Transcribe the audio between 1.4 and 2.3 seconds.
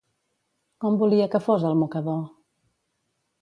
fos, el mocador?